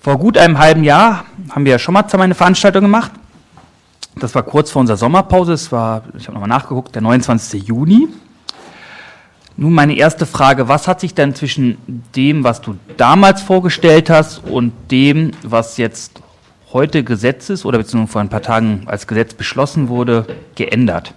[0.00, 3.10] Vor gut einem halben Jahr haben wir schon mal zusammen eine Veranstaltung gemacht.
[4.16, 5.52] Das war kurz vor unserer Sommerpause.
[5.52, 7.64] Es war, ich habe nochmal nachgeguckt, der 29.
[7.64, 8.08] Juni.
[9.56, 14.44] Nun meine erste Frage, was hat sich denn zwischen dem, was du damals vorgestellt hast
[14.44, 16.22] und dem, was jetzt
[16.72, 21.12] heute Gesetz ist oder beziehungsweise vor ein paar Tagen als Gesetz beschlossen wurde, geändert?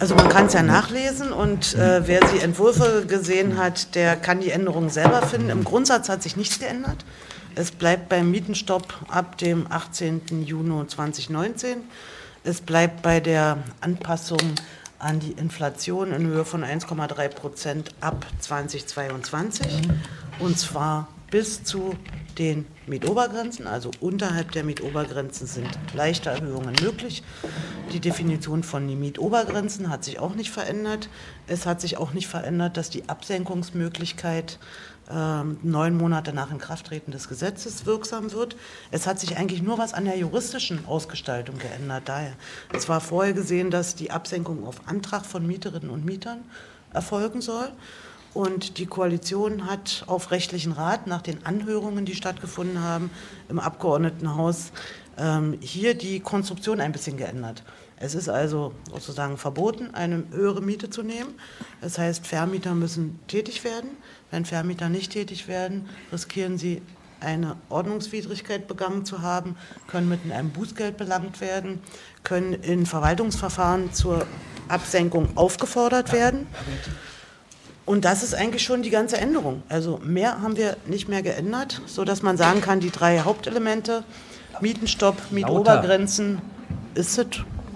[0.00, 4.40] Also man kann es ja nachlesen und äh, wer die Entwürfe gesehen hat, der kann
[4.40, 5.50] die Änderungen selber finden.
[5.50, 7.04] Im Grundsatz hat sich nichts geändert.
[7.56, 10.44] Es bleibt beim Mietenstopp ab dem 18.
[10.44, 11.78] Juni 2019.
[12.44, 14.38] Es bleibt bei der Anpassung
[15.00, 19.66] an die Inflation in Höhe von 1,3 Prozent ab 2022.
[20.38, 21.96] Und zwar bis zu
[22.38, 27.22] den Mietobergrenzen, also unterhalb der Mietobergrenzen sind leichte Erhöhungen möglich.
[27.92, 31.08] Die Definition von den Mietobergrenzen hat sich auch nicht verändert.
[31.46, 34.58] Es hat sich auch nicht verändert, dass die Absenkungsmöglichkeit
[35.08, 38.56] äh, neun Monate nach Inkrafttreten des Gesetzes wirksam wird.
[38.90, 42.02] Es hat sich eigentlich nur was an der juristischen Ausgestaltung geändert.
[42.06, 42.34] Daher,
[42.74, 46.40] es war vorher gesehen, dass die Absenkung auf Antrag von Mieterinnen und Mietern
[46.92, 47.72] erfolgen soll.
[48.34, 53.10] Und die Koalition hat auf rechtlichen Rat nach den Anhörungen, die stattgefunden haben
[53.48, 54.72] im Abgeordnetenhaus,
[55.18, 57.62] ähm, hier die Konstruktion ein bisschen geändert.
[57.96, 61.34] Es ist also sozusagen verboten, eine höhere Miete zu nehmen.
[61.80, 63.90] Das heißt, Vermieter müssen tätig werden.
[64.30, 66.80] Wenn Vermieter nicht tätig werden, riskieren sie
[67.20, 69.56] eine Ordnungswidrigkeit begangen zu haben,
[69.88, 71.80] können mit einem Bußgeld belangt werden,
[72.22, 74.26] können in Verwaltungsverfahren zur
[74.68, 76.46] Absenkung aufgefordert werden.
[77.86, 79.62] Und das ist eigentlich schon die ganze Änderung.
[79.68, 84.04] Also mehr haben wir nicht mehr geändert, sodass man sagen kann, die drei Hauptelemente,
[84.60, 86.38] Mietenstopp, Mietobergrenzen,
[86.94, 87.26] ist es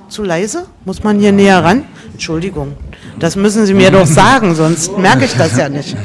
[0.09, 0.67] zu leise?
[0.85, 1.85] Muss man hier näher ran?
[2.13, 2.75] Entschuldigung,
[3.19, 5.97] das müssen Sie mir doch sagen, sonst merke ich das ja nicht.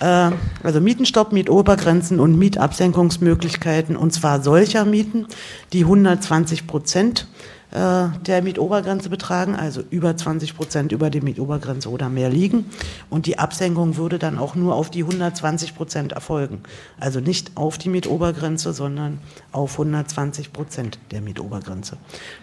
[0.00, 0.30] Äh,
[0.62, 5.26] also Mietenstopp, Mietobergrenzen und Mietabsenkungsmöglichkeiten, und zwar solcher Mieten,
[5.72, 7.26] die 120 Prozent
[7.72, 12.66] äh, der Mietobergrenze betragen, also über 20 Prozent über der Mietobergrenze oder mehr liegen.
[13.08, 16.62] Und die Absenkung würde dann auch nur auf die 120 Prozent erfolgen.
[16.98, 19.18] Also nicht auf die Mietobergrenze, sondern
[19.52, 21.96] auf 120 Prozent der Mietobergrenze.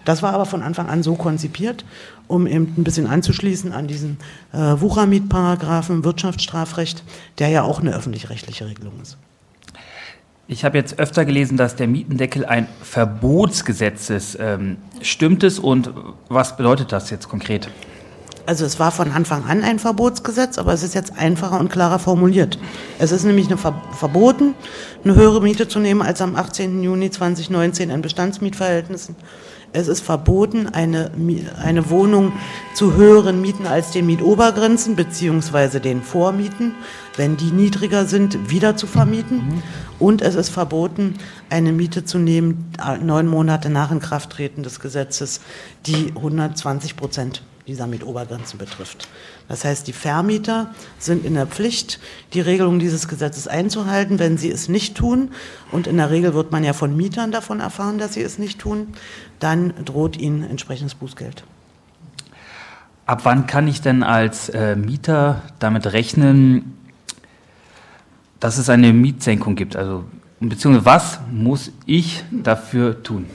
[0.05, 1.83] Das war aber von Anfang an so konzipiert,
[2.27, 4.17] um eben ein bisschen anzuschließen an diesen
[4.53, 7.03] äh, Wuchermietparagraphen Wirtschaftsstrafrecht,
[7.39, 9.17] der ja auch eine öffentlich-rechtliche Regelung ist.
[10.49, 14.37] Ich habe jetzt öfter gelesen, dass der Mietendeckel ein Verbotsgesetz ist.
[14.39, 15.91] Ähm, stimmt es und
[16.29, 17.69] was bedeutet das jetzt konkret?
[18.45, 21.99] Also es war von Anfang an ein Verbotsgesetz, aber es ist jetzt einfacher und klarer
[21.99, 22.57] formuliert.
[22.97, 24.53] Es ist nämlich eine Ver verboten,
[25.03, 26.81] eine höhere Miete zu nehmen als am 18.
[26.81, 29.17] Juni 2019 in Bestandsmietverhältnissen.
[29.77, 31.11] Es ist verboten, eine,
[31.61, 32.33] eine Wohnung
[32.73, 36.73] zu höheren Mieten als den Mietobergrenzen beziehungsweise den Vormieten,
[37.15, 39.37] wenn die niedriger sind, wieder zu vermieten.
[39.37, 39.63] Mhm.
[39.99, 41.13] Und es ist verboten,
[41.51, 42.71] eine Miete zu nehmen,
[43.03, 45.41] neun Monate nach Inkrafttreten des Gesetzes,
[45.85, 49.07] die 120 Prozent dieser Mietobergrenzen betrifft.
[49.49, 51.99] Das heißt, die Vermieter sind in der Pflicht,
[52.33, 54.19] die Regelung dieses Gesetzes einzuhalten.
[54.19, 55.31] Wenn sie es nicht tun,
[55.71, 58.59] und in der Regel wird man ja von Mietern davon erfahren, dass sie es nicht
[58.59, 58.93] tun,
[59.39, 61.43] dann droht ihnen entsprechendes Bußgeld.
[63.05, 66.77] Ab wann kann ich denn als äh, Mieter damit rechnen,
[68.39, 69.75] dass es eine Mietsenkung gibt?
[69.75, 70.05] Also,
[70.39, 73.25] beziehungsweise was muss ich dafür tun?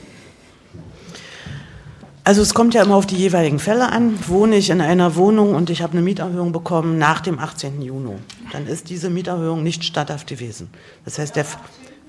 [2.25, 4.17] Also es kommt ja immer auf die jeweiligen Fälle an.
[4.27, 7.81] Wohne ich in einer Wohnung und ich habe eine Mieterhöhung bekommen nach dem 18.
[7.81, 8.15] Juni,
[8.53, 10.69] dann ist diese Mieterhöhung nicht statthaft gewesen.
[11.03, 11.45] Das heißt, der,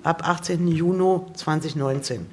[0.05, 0.69] ab 18.
[0.69, 2.27] Juni 2019.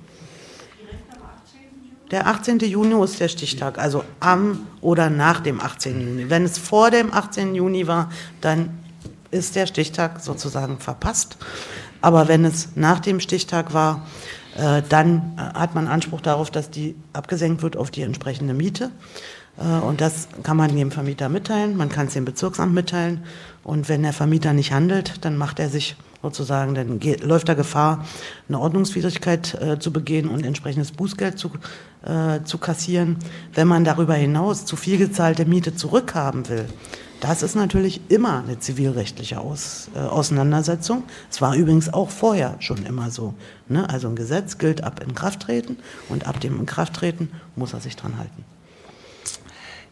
[2.12, 2.59] Der 18.
[2.59, 6.02] Juni ist der Stichtag, also am oder nach dem 18.
[6.02, 6.30] Juni.
[6.30, 7.56] Wenn es vor dem 18.
[7.56, 8.78] Juni war, dann
[9.31, 11.38] ist der Stichtag sozusagen verpasst.
[12.02, 14.06] Aber wenn es nach dem Stichtag war,
[14.57, 18.91] dann äh, hat man Anspruch darauf, dass die abgesenkt wird auf die entsprechende Miete.
[19.57, 23.23] Äh, und das kann man dem Vermieter mitteilen, man kann es dem Bezirksamt mitteilen.
[23.63, 27.55] Und wenn der Vermieter nicht handelt, dann macht er sich sozusagen, dann geht, läuft er
[27.55, 28.05] Gefahr,
[28.47, 31.52] eine Ordnungswidrigkeit äh, zu begehen und entsprechendes Bußgeld zu,
[32.03, 33.17] äh, zu kassieren.
[33.53, 36.66] Wenn man darüber hinaus zu viel gezahlte Miete zurückhaben will,
[37.22, 41.03] das ist natürlich immer eine zivilrechtliche Aus, äh, Auseinandersetzung.
[41.29, 43.35] Es war übrigens auch vorher schon immer so.
[43.70, 43.88] Ne?
[43.90, 45.78] Also ein Gesetz gilt ab Inkrafttreten
[46.09, 48.44] und ab dem Inkrafttreten muss er sich dran halten.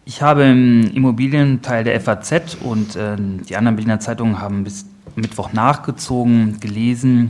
[0.06, 5.54] Ich habe im Immobilienteil der FAZ und äh, die anderen Berliner Zeitungen haben bis Mittwoch
[5.54, 7.30] nachgezogen, gelesen,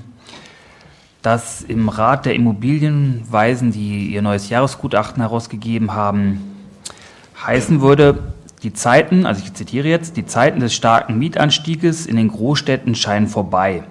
[1.22, 6.40] dass im Rat der Immobilienweisen, die ihr neues Jahresgutachten herausgegeben haben,
[7.46, 12.28] heißen würde, die Zeiten, also ich zitiere jetzt, die Zeiten des starken Mietanstieges in den
[12.28, 13.84] Großstädten scheinen vorbei.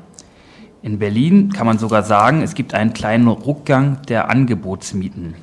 [0.82, 5.34] In Berlin kann man sogar sagen, es gibt einen kleinen Rückgang der Angebotsmieten.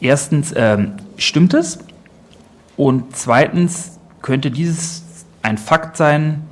[0.00, 1.78] Erstens, ähm, stimmt es?
[2.76, 5.04] Und zweitens, könnte dieses
[5.42, 6.42] ein Fakt sein,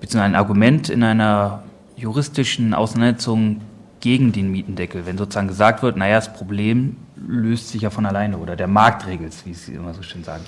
[0.00, 1.62] beziehungsweise ein Argument in einer
[1.96, 3.60] juristischen Auseinandersetzung
[4.00, 6.96] gegen den Mietendeckel, wenn sozusagen gesagt wird, naja, das Problem
[7.26, 10.24] löst sich ja von alleine oder der Markt regelt es, wie Sie immer so schön
[10.24, 10.44] sagen.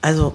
[0.00, 0.34] Also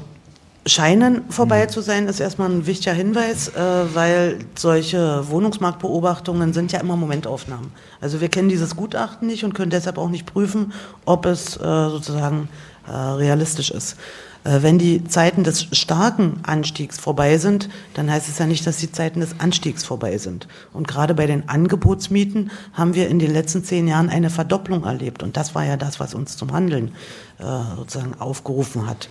[0.67, 1.69] scheinen vorbei mhm.
[1.69, 3.55] zu sein, ist erstmal ein wichtiger Hinweis, äh,
[3.93, 7.71] weil solche Wohnungsmarktbeobachtungen sind ja immer Momentaufnahmen.
[8.01, 10.73] Also wir kennen dieses Gutachten nicht und können deshalb auch nicht prüfen,
[11.05, 12.49] ob es äh, sozusagen
[12.87, 13.97] äh, realistisch ist.
[14.43, 18.77] Äh, wenn die Zeiten des starken Anstiegs vorbei sind, dann heißt es ja nicht, dass
[18.77, 20.47] die Zeiten des Anstiegs vorbei sind.
[20.73, 25.23] Und gerade bei den Angebotsmieten haben wir in den letzten zehn Jahren eine Verdopplung erlebt.
[25.23, 26.93] Und das war ja das, was uns zum Handeln
[27.39, 27.43] äh,
[27.75, 29.09] sozusagen aufgerufen hat.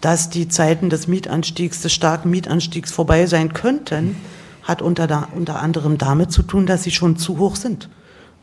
[0.00, 4.16] Dass die Zeiten des Mietanstiegs, des starken Mietanstiegs vorbei sein könnten,
[4.62, 7.88] hat unter, da, unter anderem damit zu tun, dass sie schon zu hoch sind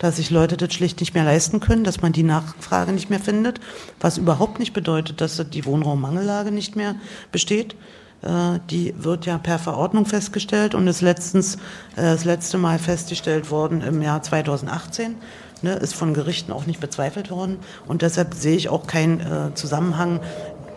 [0.02, 3.20] dass sich Leute das schlicht nicht mehr leisten können, dass man die Nachfrage nicht mehr
[3.20, 3.60] findet,
[4.00, 6.96] was überhaupt nicht bedeutet, dass die Wohnraummangellage nicht mehr
[7.32, 7.76] besteht.
[8.24, 11.56] Äh, die wird ja per Verordnung festgestellt und ist letztens
[11.96, 15.18] äh, das letzte Mal festgestellt worden im Jahr 2018.
[15.62, 17.60] Ne, ist von Gerichten auch nicht bezweifelt worden.
[17.86, 20.20] Und deshalb sehe ich auch keinen äh, Zusammenhang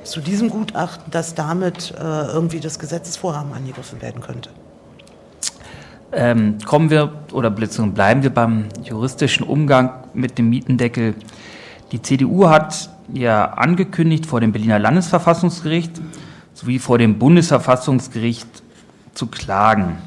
[0.03, 4.51] zu diesem Gutachten, dass damit irgendwie das Gesetzesvorhaben angegriffen werden könnte.
[6.17, 11.15] Ähm, kommen wir oder bleiben wir beim juristischen Umgang mit dem Mietendeckel.
[11.91, 16.01] Die CDU hat ja angekündigt, vor dem Berliner Landesverfassungsgericht
[16.53, 18.47] sowie vor dem Bundesverfassungsgericht
[19.15, 19.99] zu klagen.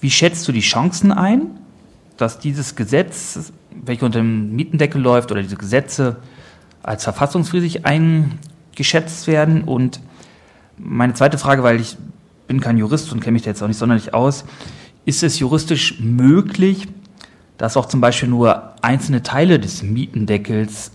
[0.00, 1.42] Wie schätzt du die Chancen ein,
[2.16, 6.16] dass dieses Gesetz, welches unter dem Mietendeckel läuft, oder diese Gesetze
[6.82, 9.62] als verfassungswidrig eingeschätzt werden?
[9.62, 10.00] Und
[10.76, 11.96] meine zweite Frage, weil ich
[12.48, 14.44] bin kein Jurist und kenne mich da jetzt auch nicht sonderlich aus,
[15.04, 16.88] ist es juristisch möglich,
[17.58, 20.90] dass auch zum Beispiel nur einzelne Teile des Mietendeckels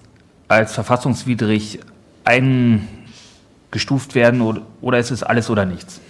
[0.48, 1.80] als verfassungswidrig
[2.24, 6.02] eingestuft werden oder, oder ist es alles oder nichts?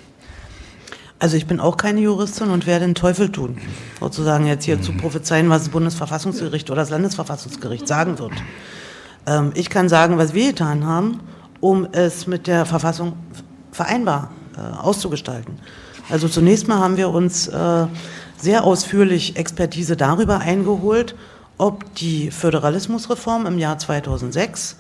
[1.22, 3.58] Also ich bin auch keine Juristin und werde den Teufel tun,
[4.00, 4.84] sozusagen jetzt hier mhm.
[4.84, 8.32] zu prophezeien, was das Bundesverfassungsgericht oder das Landesverfassungsgericht sagen wird.
[9.28, 11.20] Ähm, ich kann sagen, was wir getan haben,
[11.60, 13.18] um es mit der Verfassung
[13.72, 15.60] vereinbar äh, auszugestalten.
[16.10, 17.88] Also zunächst mal haben wir uns äh,
[18.38, 21.16] sehr ausführlich Expertise darüber eingeholt,
[21.58, 24.78] ob die Föderalismusreform im Jahr 2006,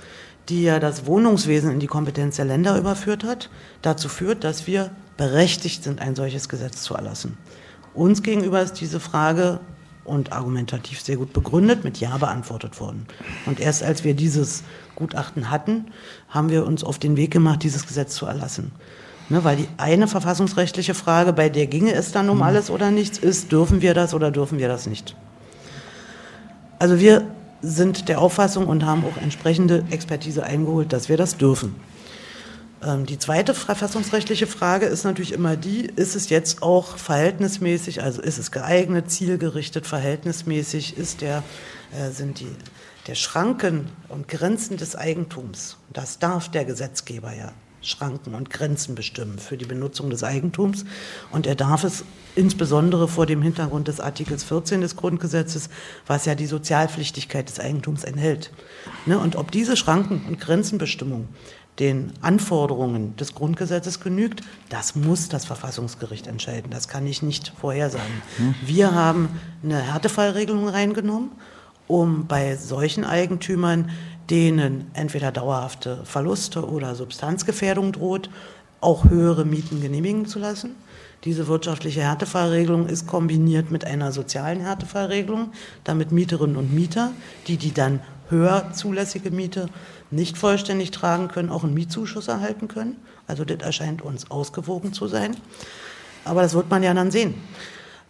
[0.47, 3.49] die ja das Wohnungswesen in die Kompetenz der Länder überführt hat,
[3.81, 7.37] dazu führt, dass wir berechtigt sind, ein solches Gesetz zu erlassen.
[7.93, 9.59] Uns gegenüber ist diese Frage
[10.05, 13.05] und argumentativ sehr gut begründet mit Ja beantwortet worden.
[13.45, 14.63] Und erst als wir dieses
[14.95, 15.91] Gutachten hatten,
[16.29, 18.71] haben wir uns auf den Weg gemacht, dieses Gesetz zu erlassen.
[19.29, 22.43] Ne, weil die eine verfassungsrechtliche Frage, bei der ginge es dann um mhm.
[22.43, 25.15] alles oder nichts, ist, dürfen wir das oder dürfen wir das nicht?
[26.79, 27.27] Also wir
[27.61, 31.75] sind der Auffassung und haben auch entsprechende Expertise eingeholt, dass wir das dürfen.
[32.83, 38.23] Ähm, die zweite verfassungsrechtliche Frage ist natürlich immer die, ist es jetzt auch verhältnismäßig, also
[38.23, 41.43] ist es geeignet, zielgerichtet, verhältnismäßig, ist der,
[41.95, 42.47] äh, sind die,
[43.05, 49.39] der Schranken und Grenzen des Eigentums, das darf der Gesetzgeber ja Schranken und Grenzen bestimmen
[49.39, 50.85] für die Benutzung des Eigentums.
[51.31, 52.03] Und er darf es
[52.35, 55.69] insbesondere vor dem Hintergrund des Artikels 14 des Grundgesetzes,
[56.07, 58.51] was ja die Sozialpflichtigkeit des Eigentums enthält.
[59.05, 59.17] Ne?
[59.17, 61.27] Und ob diese Schranken- und Grenzenbestimmung
[61.79, 66.71] den Anforderungen des Grundgesetzes genügt, das muss das Verfassungsgericht entscheiden.
[66.71, 68.21] Das kann ich nicht vorhersagen.
[68.37, 68.55] Hm.
[68.65, 69.29] Wir haben
[69.63, 71.31] eine Härtefallregelung reingenommen,
[71.87, 73.89] um bei solchen Eigentümern
[74.29, 78.29] denen entweder dauerhafte Verluste oder Substanzgefährdung droht,
[78.81, 80.75] auch höhere Mieten genehmigen zu lassen.
[81.25, 85.51] Diese wirtschaftliche Härtefallregelung ist kombiniert mit einer sozialen Härtefallregelung,
[85.83, 87.11] damit Mieterinnen und Mieter,
[87.47, 89.67] die die dann höher zulässige Miete
[90.11, 92.95] nicht vollständig tragen können, auch einen Mietzuschuss erhalten können.
[93.27, 95.35] Also das erscheint uns ausgewogen zu sein.
[96.23, 97.35] Aber das wird man ja dann sehen.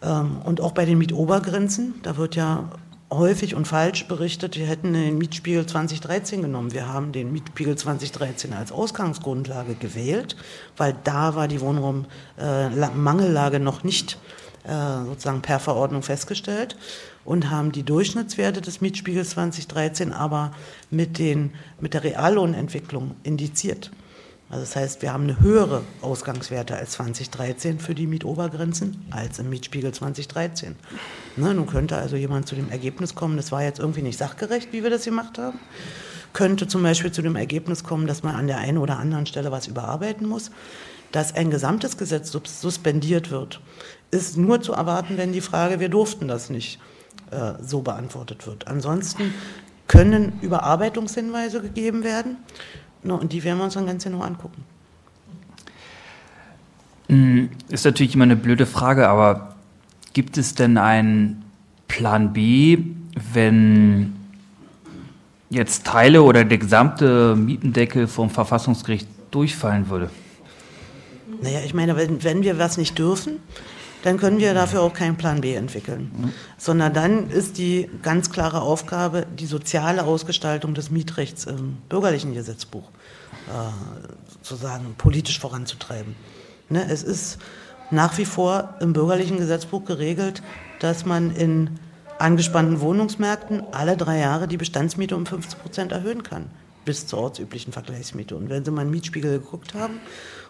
[0.02, 2.70] Ähm, und auch bei den Mietobergrenzen, da wird ja
[3.10, 6.72] häufig und falsch berichtet, wir hätten den Mietspiegel 2013 genommen.
[6.72, 10.36] Wir haben den Mietspiegel 2013 als Ausgangsgrundlage gewählt,
[10.76, 14.18] weil da war die Wohnraummangellage äh, noch nicht
[14.64, 16.76] äh, sozusagen per Verordnung festgestellt
[17.24, 20.52] und haben die Durchschnittswerte des Mietspiegels 2013 aber
[20.90, 23.90] mit, den, mit der Reallohnentwicklung indiziert.
[24.50, 29.48] Also das heißt, wir haben eine höhere Ausgangswerte als 2013 für die Mietobergrenzen als im
[29.48, 30.74] Mietspiegel 2013.
[31.36, 34.72] Ne, nun könnte also jemand zu dem Ergebnis kommen, das war jetzt irgendwie nicht sachgerecht,
[34.72, 35.60] wie wir das gemacht haben.
[36.32, 39.52] könnte zum Beispiel zu dem Ergebnis kommen, dass man an der einen oder anderen Stelle
[39.52, 40.50] was überarbeiten muss.
[41.12, 43.60] Dass ein gesamtes Gesetz suspendiert wird,
[44.12, 46.78] ist nur zu erwarten, wenn die Frage, wir durften das nicht,
[47.32, 48.68] äh, so beantwortet wird.
[48.68, 49.34] Ansonsten
[49.88, 52.36] können Überarbeitungshinweise gegeben werden
[53.02, 54.64] und die werden wir uns dann ganz genau angucken.
[57.08, 59.56] Hm, ist natürlich immer eine blöde Frage, aber
[60.12, 61.44] gibt es denn einen
[61.88, 62.78] Plan B,
[63.32, 64.12] wenn
[65.48, 70.10] jetzt Teile oder der gesamte Mietendeckel vom Verfassungsgericht durchfallen würde?
[71.42, 73.38] Naja, ich meine, wenn, wenn wir was nicht dürfen,
[74.02, 76.10] dann können wir dafür auch keinen Plan B entwickeln.
[76.56, 82.88] Sondern dann ist die ganz klare Aufgabe, die soziale Ausgestaltung des Mietrechts im bürgerlichen Gesetzbuch
[83.48, 86.14] äh, sozusagen politisch voranzutreiben.
[86.68, 87.38] Ne, es ist
[87.90, 90.42] nach wie vor im bürgerlichen Gesetzbuch geregelt,
[90.78, 91.78] dass man in
[92.18, 96.46] angespannten Wohnungsmärkten alle drei Jahre die Bestandsmiete um 50 Prozent erhöhen kann,
[96.84, 98.36] bis zur ortsüblichen Vergleichsmiete.
[98.36, 100.00] Und wenn Sie mal einen Mietspiegel geguckt haben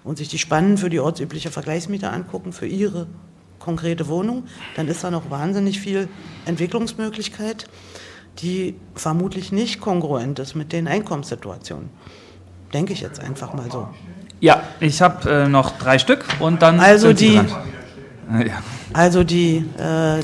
[0.04, 3.06] und sich die Spannen für die ortsübliche Vergleichsmiete angucken, für Ihre
[3.60, 6.08] konkrete Wohnung, dann ist da noch wahnsinnig viel
[6.46, 7.66] Entwicklungsmöglichkeit,
[8.38, 11.90] die vermutlich nicht kongruent ist mit den Einkommenssituationen.
[12.72, 13.88] Denke ich jetzt einfach mal so.
[14.40, 16.80] Ja, ich habe äh, noch drei Stück und dann.
[16.80, 18.62] Also die, äh, ja.
[18.94, 20.22] also die, äh,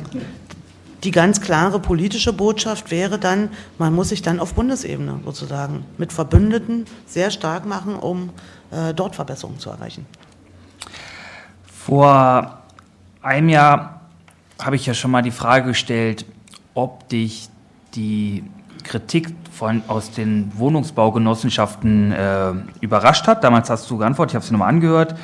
[1.04, 6.12] die ganz klare politische Botschaft wäre dann, man muss sich dann auf Bundesebene sozusagen mit
[6.12, 8.30] Verbündeten sehr stark machen, um
[8.70, 10.06] äh, dort Verbesserungen zu erreichen.
[11.66, 12.62] Vor
[13.26, 14.00] einem Jahr
[14.62, 16.24] habe ich ja schon mal die Frage gestellt,
[16.74, 17.48] ob dich
[17.94, 18.44] die
[18.84, 23.42] Kritik von, aus den Wohnungsbaugenossenschaften äh, überrascht hat.
[23.42, 25.16] Damals hast du geantwortet, ich habe es nochmal angehört.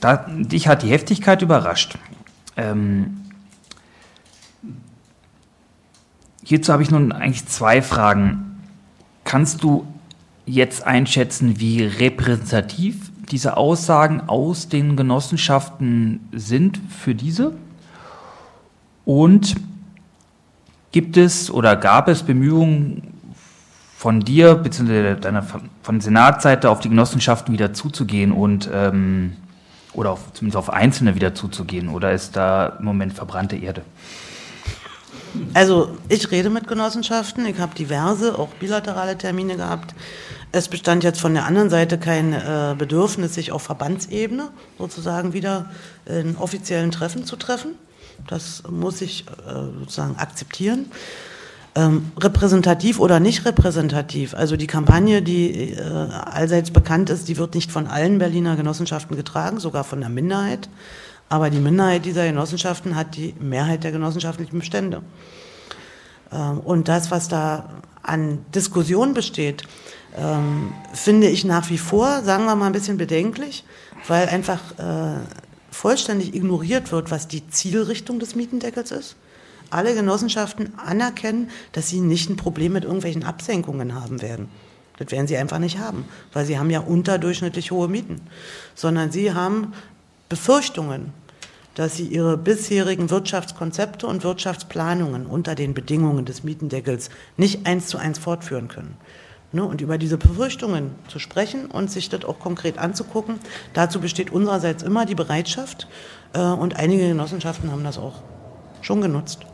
[0.00, 1.96] Da, dich hat die Heftigkeit überrascht.
[2.56, 3.22] Ähm,
[6.44, 8.60] hierzu habe ich nun eigentlich zwei Fragen.
[9.24, 9.86] Kannst du
[10.44, 17.54] jetzt einschätzen, wie repräsentativ diese Aussagen aus den Genossenschaften sind für diese?
[19.04, 19.54] Und
[20.94, 23.14] Gibt es oder gab es Bemühungen
[23.96, 25.16] von dir bzw.
[25.16, 25.44] deiner
[25.82, 29.32] von Senatseite auf die Genossenschaften wieder zuzugehen und ähm,
[29.92, 31.88] oder auf, zumindest auf Einzelne wieder zuzugehen?
[31.88, 33.82] Oder ist da im Moment verbrannte Erde?
[35.52, 39.96] Also ich rede mit Genossenschaften, ich habe diverse, auch bilaterale Termine gehabt.
[40.54, 45.68] Es bestand jetzt von der anderen Seite kein äh, Bedürfnis, sich auf Verbandsebene sozusagen wieder
[46.06, 47.74] in offiziellen Treffen zu treffen.
[48.28, 50.92] Das muss ich äh, sozusagen akzeptieren.
[51.74, 54.32] Ähm, repräsentativ oder nicht repräsentativ.
[54.32, 59.16] Also die Kampagne, die äh, allseits bekannt ist, die wird nicht von allen Berliner Genossenschaften
[59.16, 60.68] getragen, sogar von der Minderheit.
[61.28, 65.02] Aber die Minderheit dieser Genossenschaften hat die Mehrheit der genossenschaftlichen Bestände.
[66.34, 67.70] Ähm, und das, was da
[68.02, 69.62] an Diskussion besteht,
[70.16, 73.64] ähm, finde ich nach wie vor, sagen wir mal, ein bisschen bedenklich,
[74.06, 75.20] weil einfach äh,
[75.70, 79.16] vollständig ignoriert wird, was die Zielrichtung des Mietendeckels ist.
[79.70, 84.48] Alle Genossenschaften anerkennen, dass sie nicht ein Problem mit irgendwelchen Absenkungen haben werden.
[84.98, 88.20] Das werden sie einfach nicht haben, weil sie haben ja unterdurchschnittlich hohe Mieten,
[88.76, 89.72] sondern sie haben
[90.28, 91.12] Befürchtungen,
[91.74, 97.98] dass sie ihre bisherigen Wirtschaftskonzepte und Wirtschaftsplanungen unter den Bedingungen des Mietendeckels nicht eins zu
[97.98, 98.96] eins fortführen können.
[99.52, 103.36] Ne, und über diese Befürchtungen zu sprechen und sich das auch konkret anzugucken.
[103.72, 105.86] Dazu besteht unsererseits immer die Bereitschaft
[106.32, 108.22] äh, und einige Genossenschaften haben das auch
[108.80, 109.46] schon genutzt.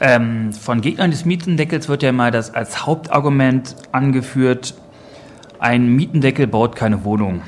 [0.00, 4.74] Ähm, von Gegnern des Mietendeckels wird ja mal das als Hauptargument angeführt,
[5.58, 7.42] ein Mietendeckel baut keine Wohnung.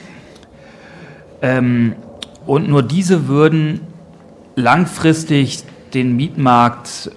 [1.42, 1.96] Ähm,
[2.46, 3.80] und nur diese würden
[4.54, 7.10] langfristig den Mietmarkt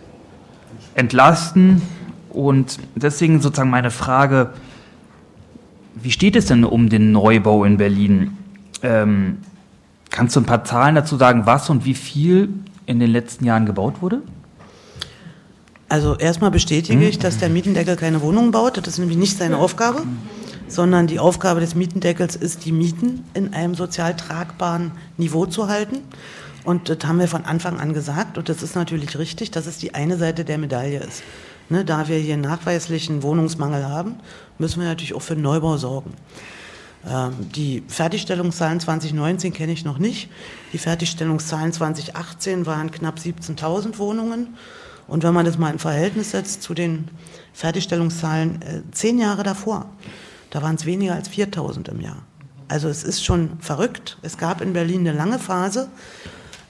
[0.96, 1.82] entlasten
[2.30, 4.54] und deswegen sozusagen meine Frage,
[5.96, 8.38] wie steht es denn um den Neubau in Berlin?
[8.84, 9.38] Ähm,
[10.10, 12.50] kannst du ein paar Zahlen dazu sagen, was und wie viel
[12.86, 14.22] in den letzten Jahren gebaut wurde?
[15.90, 18.78] Also erstmal bestätige ich, dass der Mietendeckel keine Wohnungen baut.
[18.78, 20.04] Das ist nämlich nicht seine Aufgabe,
[20.70, 26.00] sondern die Aufgabe des Mietendeckels ist, die Mieten in einem sozial tragbaren Niveau zu halten.
[26.64, 28.38] Und das haben wir von Anfang an gesagt.
[28.38, 31.24] Und das ist natürlich richtig, dass es die eine Seite der Medaille ist.
[31.70, 34.16] Ne, da wir hier nachweislichen Wohnungsmangel haben,
[34.58, 36.14] müssen wir natürlich auch für Neubau sorgen.
[37.08, 40.30] Ähm, die Fertigstellungszahlen 2019 kenne ich noch nicht.
[40.74, 44.56] Die Fertigstellungszahlen 2018 waren knapp 17.000 Wohnungen.
[45.08, 47.10] Und wenn man das mal in Verhältnis setzt zu den
[47.54, 49.86] Fertigstellungszahlen äh, zehn Jahre davor,
[50.50, 52.24] da waren es weniger als 4.000 im Jahr.
[52.68, 54.18] Also es ist schon verrückt.
[54.22, 55.90] Es gab in Berlin eine lange Phase,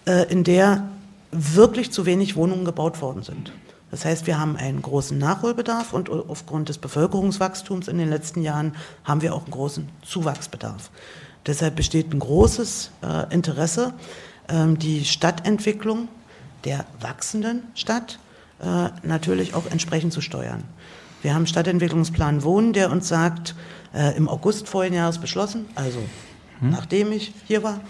[0.06, 0.90] äh, in der
[1.32, 3.52] wirklich zu wenig Wohnungen gebaut worden sind.
[3.92, 8.76] Das heißt, wir haben einen großen Nachholbedarf und aufgrund des Bevölkerungswachstums in den letzten Jahren
[9.04, 10.92] haben wir auch einen großen Zuwachsbedarf.
[11.46, 13.94] Deshalb besteht ein großes äh, Interesse,
[14.48, 16.08] ähm, die Stadtentwicklung
[16.66, 18.20] der wachsenden Stadt
[18.62, 20.64] äh, natürlich auch entsprechend zu steuern.
[21.22, 23.56] Wir haben Stadtentwicklungsplan Wohnen, der uns sagt,
[23.94, 26.00] äh, im August vorigen Jahres beschlossen, also
[26.60, 26.70] hm.
[26.70, 27.82] nachdem ich hier war,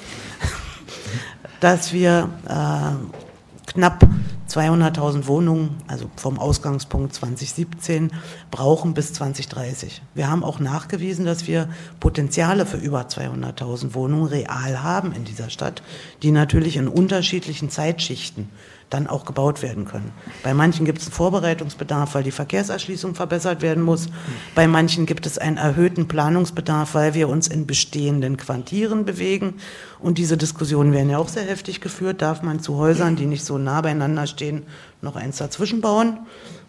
[1.59, 4.07] dass wir äh, knapp
[4.49, 8.11] 200.000 Wohnungen, also vom Ausgangspunkt 2017,
[8.49, 10.01] brauchen bis 2030.
[10.15, 11.69] Wir haben auch nachgewiesen, dass wir
[11.99, 15.83] Potenziale für über 200.000 Wohnungen real haben in dieser Stadt,
[16.23, 18.49] die natürlich in unterschiedlichen Zeitschichten
[18.89, 20.11] dann auch gebaut werden können.
[20.43, 24.07] Bei manchen gibt es einen Vorbereitungsbedarf, weil die Verkehrserschließung verbessert werden muss.
[24.55, 29.55] Bei manchen gibt es einen erhöhten Planungsbedarf, weil wir uns in bestehenden Quartieren bewegen.
[29.99, 32.21] Und diese Diskussionen werden ja auch sehr heftig geführt.
[32.21, 34.63] Darf man zu Häusern, die nicht so nah beieinander stehen,
[35.01, 36.19] noch eins dazwischen bauen?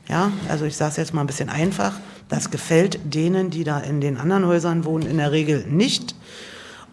[0.08, 1.94] Ja, also ich sage es jetzt mal ein bisschen einfach.
[2.28, 6.14] Das gefällt denen, die da in den anderen Häusern wohnen, in der Regel nicht.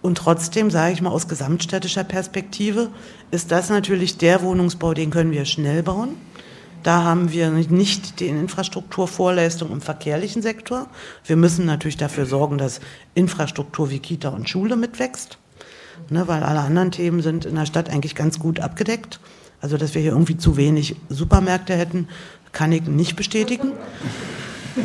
[0.01, 2.89] Und trotzdem, sage ich mal, aus gesamtstädtischer Perspektive
[3.31, 6.09] ist das natürlich der Wohnungsbau, den können wir schnell bauen.
[6.83, 10.87] Da haben wir nicht die Infrastrukturvorleistung im verkehrlichen Sektor.
[11.25, 12.79] Wir müssen natürlich dafür sorgen, dass
[13.13, 15.37] Infrastruktur wie Kita und Schule mitwächst,
[16.09, 19.19] ne, weil alle anderen Themen sind in der Stadt eigentlich ganz gut abgedeckt.
[19.59, 22.07] Also, dass wir hier irgendwie zu wenig Supermärkte hätten,
[22.51, 23.71] kann ich nicht bestätigen.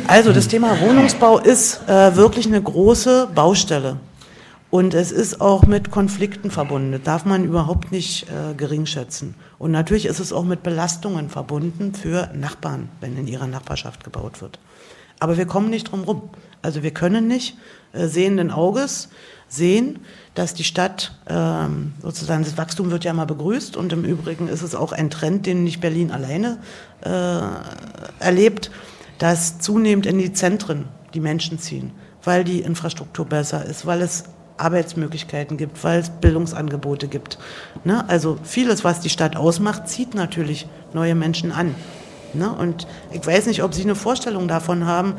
[0.07, 3.97] Also, das Thema Wohnungsbau ist äh, wirklich eine große Baustelle.
[4.73, 6.93] Und es ist auch mit Konflikten verbunden.
[6.93, 9.35] Das darf man überhaupt nicht äh, gering schätzen.
[9.59, 14.41] Und natürlich ist es auch mit Belastungen verbunden für Nachbarn, wenn in ihrer Nachbarschaft gebaut
[14.41, 14.57] wird.
[15.19, 16.23] Aber wir kommen nicht drum rum.
[16.63, 17.55] Also wir können nicht
[17.91, 19.09] äh, sehenden Auges
[19.47, 19.99] sehen,
[20.33, 24.63] dass die Stadt ähm, sozusagen, das Wachstum wird ja immer begrüßt und im Übrigen ist
[24.63, 26.57] es auch ein Trend, den nicht Berlin alleine
[27.01, 27.41] äh,
[28.19, 28.71] erlebt,
[29.19, 31.91] dass zunehmend in die Zentren die Menschen ziehen,
[32.23, 34.23] weil die Infrastruktur besser ist, weil es
[34.57, 37.37] Arbeitsmöglichkeiten gibt, weil es Bildungsangebote gibt.
[37.83, 38.07] Ne?
[38.07, 41.75] Also vieles, was die Stadt ausmacht, zieht natürlich neue Menschen an.
[42.33, 42.51] Ne?
[42.51, 45.15] Und ich weiß nicht, ob Sie eine Vorstellung davon haben,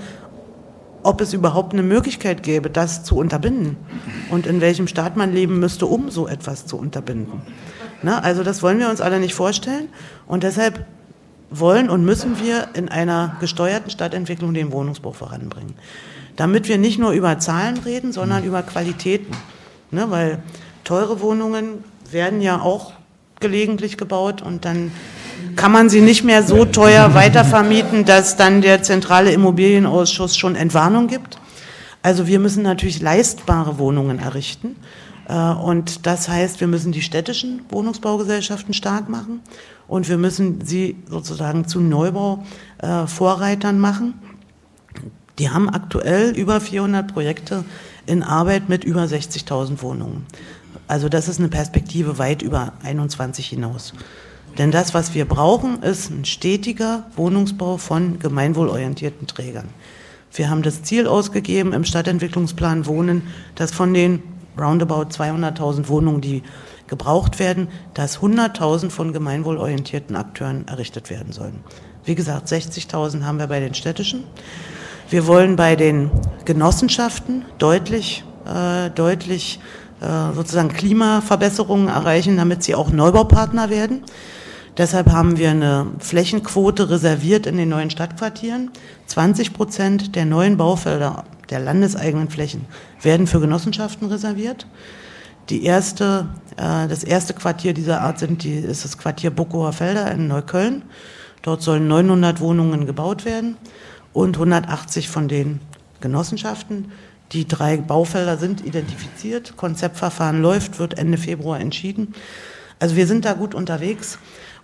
[1.02, 3.76] ob es überhaupt eine Möglichkeit gäbe, das zu unterbinden
[4.30, 7.42] und in welchem Staat man leben müsste, um so etwas zu unterbinden.
[8.02, 8.22] Ne?
[8.22, 9.88] Also das wollen wir uns alle nicht vorstellen
[10.26, 10.86] und deshalb
[11.50, 15.74] wollen und müssen wir in einer gesteuerten Stadtentwicklung den Wohnungsbau voranbringen
[16.36, 18.48] damit wir nicht nur über Zahlen reden, sondern mhm.
[18.48, 19.34] über Qualitäten.
[19.90, 20.42] Ne, weil
[20.82, 22.92] teure Wohnungen werden ja auch
[23.40, 24.90] gelegentlich gebaut und dann
[25.56, 31.06] kann man sie nicht mehr so teuer weitervermieten, dass dann der zentrale Immobilienausschuss schon Entwarnung
[31.06, 31.38] gibt.
[32.02, 34.76] Also wir müssen natürlich leistbare Wohnungen errichten.
[35.28, 39.40] Äh, und das heißt, wir müssen die städtischen Wohnungsbaugesellschaften stark machen
[39.88, 44.14] und wir müssen sie sozusagen zu Neubau-Vorreitern machen.
[45.38, 47.64] Die haben aktuell über 400 Projekte
[48.06, 50.26] in Arbeit mit über 60.000 Wohnungen.
[50.86, 53.94] Also das ist eine Perspektive weit über 21 hinaus.
[54.58, 59.68] Denn das, was wir brauchen, ist ein stetiger Wohnungsbau von gemeinwohlorientierten Trägern.
[60.32, 63.22] Wir haben das Ziel ausgegeben im Stadtentwicklungsplan Wohnen,
[63.56, 64.22] dass von den
[64.58, 66.42] roundabout 200.000 Wohnungen, die
[66.86, 71.64] gebraucht werden, dass 100.000 von gemeinwohlorientierten Akteuren errichtet werden sollen.
[72.04, 74.24] Wie gesagt, 60.000 haben wir bei den städtischen.
[75.10, 76.10] Wir wollen bei den
[76.46, 79.60] Genossenschaften deutlich, äh, deutlich
[80.00, 84.02] äh, sozusagen Klimaverbesserungen erreichen, damit sie auch Neubaupartner werden.
[84.78, 88.70] Deshalb haben wir eine Flächenquote reserviert in den neuen Stadtquartieren.
[89.06, 92.64] 20 Prozent der neuen Baufelder der landeseigenen Flächen
[93.02, 94.66] werden für Genossenschaften reserviert.
[95.50, 100.10] Die erste, äh, das erste Quartier dieser Art sind die, ist das Quartier Buckower Felder
[100.10, 100.82] in Neukölln.
[101.42, 103.58] Dort sollen 900 Wohnungen gebaut werden
[104.14, 105.60] und 180 von den
[106.00, 106.92] Genossenschaften.
[107.32, 112.14] Die drei Baufelder sind identifiziert, Konzeptverfahren läuft, wird Ende Februar entschieden.
[112.78, 114.18] Also wir sind da gut unterwegs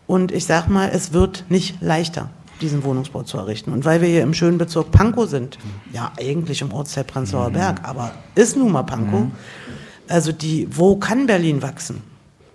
[0.07, 3.73] und ich sage mal, es wird nicht leichter, diesen Wohnungsbau zu errichten.
[3.73, 5.59] Und weil wir hier im schönen Bezirk Pankow sind,
[5.93, 7.55] ja eigentlich im Ortsteil Prenzlauer mhm.
[7.55, 9.33] Berg, aber ist nun mal Pankow, mhm.
[10.09, 12.03] also die, wo kann Berlin wachsen?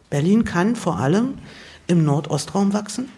[0.10, 1.36] Berlin kann vor allem
[1.88, 3.10] im Nordostraum wachsen.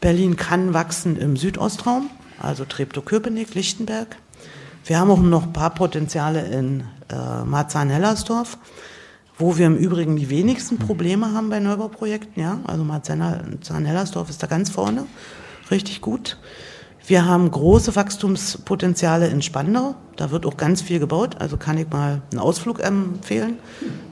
[0.00, 4.16] Berlin kann wachsen im Südostraum also Treptow-Köpenick, Lichtenberg.
[4.84, 8.58] Wir haben auch noch ein paar Potenziale in äh, Marzahn-Hellersdorf,
[9.38, 12.42] wo wir im Übrigen die wenigsten Probleme haben bei Neubauprojekten.
[12.42, 12.60] Ja?
[12.66, 15.06] Also Marzahn-Hellersdorf ist da ganz vorne,
[15.70, 16.36] richtig gut.
[17.06, 19.94] Wir haben große Wachstumspotenziale in Spandau.
[20.16, 21.36] Da wird auch ganz viel gebaut.
[21.38, 23.58] Also kann ich mal einen Ausflug empfehlen.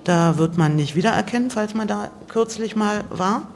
[0.04, 3.48] Da wird man nicht wiedererkennen, falls man da kürzlich mal war.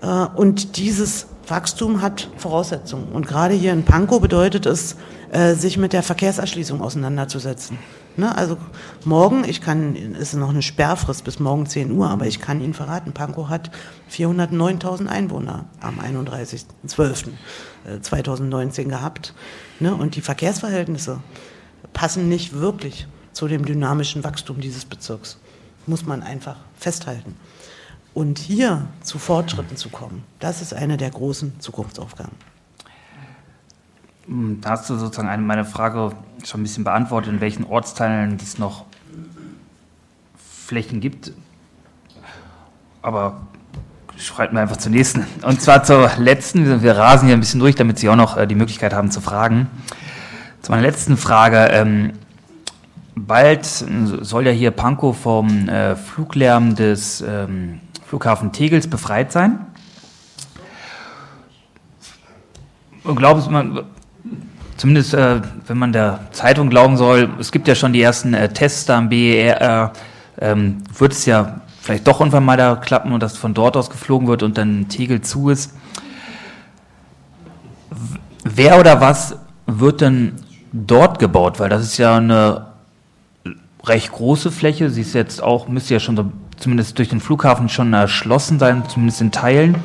[0.00, 3.08] Äh, und dieses Wachstum hat Voraussetzungen.
[3.12, 4.96] Und gerade hier in Pankow bedeutet es,
[5.32, 7.78] äh, sich mit der Verkehrserschließung auseinanderzusetzen.
[8.16, 8.36] Ne?
[8.36, 8.56] Also
[9.04, 12.74] morgen, ich kann, ist noch eine Sperrfrist bis morgen 10 Uhr, aber ich kann Ihnen
[12.74, 13.72] verraten, Pankow hat
[14.10, 19.34] 409.000 Einwohner am 31.12.2019 gehabt.
[19.80, 19.94] Ne?
[19.94, 21.20] Und die Verkehrsverhältnisse
[21.92, 25.38] passen nicht wirklich zu dem dynamischen Wachstum dieses Bezirks.
[25.86, 27.36] Muss man einfach festhalten.
[28.14, 32.34] Und hier zu Fortschritten zu kommen, das ist eine der großen Zukunftsaufgaben.
[34.26, 36.12] Hm, da hast du sozusagen eine, meine Frage
[36.44, 38.84] schon ein bisschen beantwortet, in welchen Ortsteilen es noch
[40.36, 41.32] Flächen gibt.
[43.00, 43.42] Aber
[44.16, 45.26] schreibt mir einfach zur nächsten.
[45.42, 46.82] Und zwar zur letzten.
[46.82, 49.20] Wir rasen hier ein bisschen durch, damit Sie auch noch äh, die Möglichkeit haben zu
[49.20, 49.68] fragen.
[50.60, 51.68] Zu meiner letzten Frage.
[51.72, 52.12] Ähm,
[53.14, 57.80] bald soll ja hier Pankow vom äh, Fluglärm des ähm,
[58.12, 59.58] Flughafen Tegels befreit sein.
[63.04, 63.84] Und glaubt man,
[64.76, 68.52] zumindest äh, wenn man der Zeitung glauben soll, es gibt ja schon die ersten äh,
[68.52, 69.94] Tests da am BER,
[70.38, 73.88] ähm, wird es ja vielleicht doch irgendwann mal da klappen und dass von dort aus
[73.88, 75.72] geflogen wird und dann Tegel zu ist.
[78.44, 80.34] Wer oder was wird denn
[80.70, 81.60] dort gebaut?
[81.60, 82.66] Weil das ist ja eine
[83.86, 84.90] recht große Fläche.
[84.90, 86.30] Sie ist jetzt auch, müsste ja schon so
[86.62, 89.76] zumindest durch den Flughafen schon erschlossen sein, zumindest in Teilen.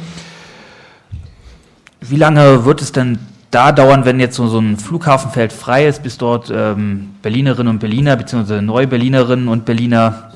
[1.99, 3.19] Wie lange wird es denn
[3.51, 7.79] da dauern, wenn jetzt so, so ein Flughafenfeld frei ist, bis dort ähm, Berlinerinnen und
[7.79, 10.31] Berliner, beziehungsweise Neuberlinerinnen und Berliner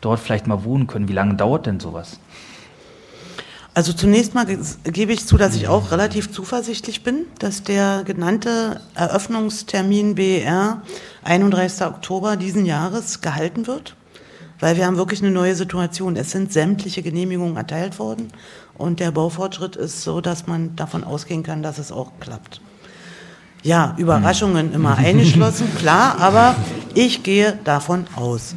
[0.00, 1.08] dort vielleicht mal wohnen können?
[1.08, 2.18] Wie lange dauert denn sowas?
[3.72, 4.46] Also zunächst mal
[4.84, 10.82] gebe ich zu, dass ich auch relativ zuversichtlich bin, dass der genannte Eröffnungstermin BER
[11.24, 11.86] 31.
[11.86, 13.94] Oktober diesen Jahres gehalten wird
[14.60, 16.16] weil wir haben wirklich eine neue Situation.
[16.16, 18.28] Es sind sämtliche Genehmigungen erteilt worden
[18.74, 22.60] und der Baufortschritt ist so, dass man davon ausgehen kann, dass es auch klappt.
[23.62, 26.54] Ja, Überraschungen immer eingeschlossen, klar, aber
[26.94, 28.54] ich gehe davon aus.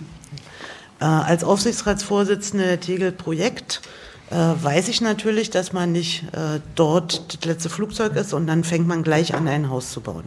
[1.00, 3.82] Äh, als Aufsichtsratsvorsitzende der Tegel Projekt
[4.30, 8.64] äh, weiß ich natürlich, dass man nicht äh, dort das letzte Flugzeug ist und dann
[8.64, 10.26] fängt man gleich an, ein Haus zu bauen.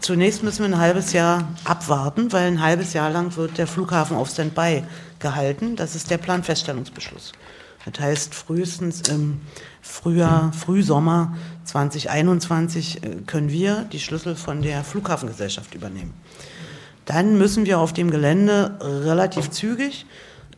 [0.00, 4.16] Zunächst müssen wir ein halbes Jahr abwarten, weil ein halbes Jahr lang wird der Flughafen
[4.16, 4.84] auf Standby
[5.18, 5.76] gehalten.
[5.76, 7.32] Das ist der Planfeststellungsbeschluss.
[7.84, 9.40] Das heißt, frühestens im
[9.80, 16.12] Frühjahr, Frühsommer 2021 äh, können wir die Schlüssel von der Flughafengesellschaft übernehmen.
[17.06, 20.04] Dann müssen wir auf dem Gelände relativ zügig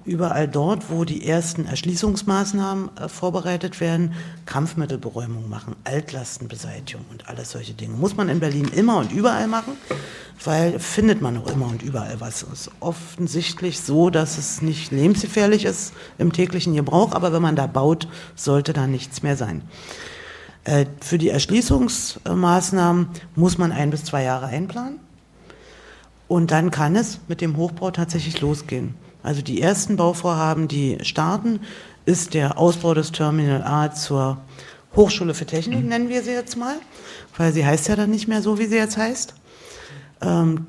[0.04, 4.14] überall dort, wo die ersten Erschließungsmaßnahmen äh, vorbereitet werden,
[4.46, 7.94] Kampfmittelberäumung machen, Altlastenbeseitigung und alles solche Dinge.
[7.94, 9.74] Muss man in Berlin immer und überall machen,
[10.44, 12.42] weil findet man auch immer und überall was.
[12.42, 17.56] Es ist offensichtlich so, dass es nicht lebensgefährlich ist im täglichen Gebrauch, aber wenn man
[17.56, 19.62] da baut, sollte da nichts mehr sein.
[20.64, 25.00] Äh, für die Erschließungsmaßnahmen muss man ein bis zwei Jahre einplanen.
[26.28, 28.94] Und dann kann es mit dem Hochbau tatsächlich losgehen.
[29.22, 31.60] Also die ersten Bauvorhaben, die starten,
[32.06, 34.38] ist der Ausbau des Terminal A zur
[34.96, 36.76] Hochschule für Technik, nennen wir sie jetzt mal,
[37.36, 39.34] weil sie heißt ja dann nicht mehr so, wie sie jetzt heißt.
[40.22, 40.66] Ähm,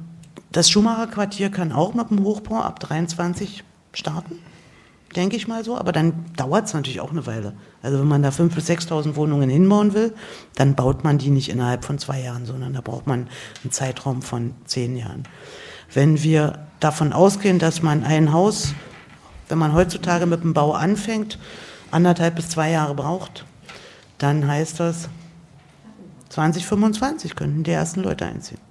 [0.52, 4.38] das Schumacher Quartier kann auch mit dem Hochbau ab 23 starten,
[5.16, 7.54] denke ich mal so, aber dann dauert es natürlich auch eine Weile.
[7.82, 10.14] Also wenn man da 5.000 bis 6.000 Wohnungen hinbauen will,
[10.56, 13.28] dann baut man die nicht innerhalb von zwei Jahren, sondern da braucht man
[13.64, 15.24] einen Zeitraum von zehn Jahren.
[15.94, 18.74] Wenn wir davon ausgehen, dass man ein Haus,
[19.50, 21.38] wenn man heutzutage mit dem Bau anfängt,
[21.92, 23.46] anderthalb bis zwei Jahre braucht,
[24.18, 25.10] dann heißt das,
[26.30, 28.71] 2025 könnten die ersten Leute einziehen.